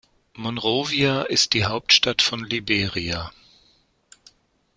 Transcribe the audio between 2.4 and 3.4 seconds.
Liberia.